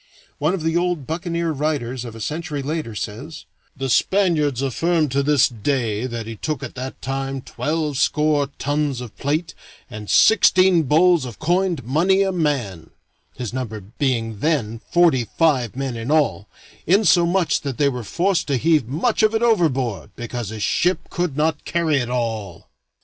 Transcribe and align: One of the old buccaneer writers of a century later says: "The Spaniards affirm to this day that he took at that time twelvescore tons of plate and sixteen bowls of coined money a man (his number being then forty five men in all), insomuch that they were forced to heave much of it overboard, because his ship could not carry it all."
One 0.39 0.55
of 0.55 0.63
the 0.63 0.75
old 0.75 1.05
buccaneer 1.05 1.51
writers 1.51 2.03
of 2.05 2.15
a 2.15 2.19
century 2.21 2.63
later 2.63 2.95
says: 2.95 3.45
"The 3.77 3.87
Spaniards 3.87 4.63
affirm 4.63 5.09
to 5.09 5.21
this 5.21 5.47
day 5.47 6.07
that 6.07 6.25
he 6.25 6.35
took 6.37 6.63
at 6.63 6.73
that 6.73 6.99
time 7.03 7.39
twelvescore 7.43 8.49
tons 8.57 8.99
of 8.99 9.15
plate 9.15 9.53
and 9.91 10.09
sixteen 10.09 10.81
bowls 10.89 11.23
of 11.23 11.37
coined 11.37 11.83
money 11.83 12.23
a 12.23 12.31
man 12.31 12.89
(his 13.35 13.53
number 13.53 13.79
being 13.79 14.39
then 14.39 14.81
forty 14.91 15.25
five 15.37 15.75
men 15.75 15.95
in 15.95 16.09
all), 16.09 16.49
insomuch 16.87 17.61
that 17.61 17.77
they 17.77 17.87
were 17.87 18.01
forced 18.03 18.47
to 18.47 18.57
heave 18.57 18.87
much 18.87 19.21
of 19.21 19.35
it 19.35 19.43
overboard, 19.43 20.09
because 20.15 20.49
his 20.49 20.63
ship 20.63 21.09
could 21.11 21.37
not 21.37 21.63
carry 21.63 21.97
it 21.97 22.09
all." 22.09 22.71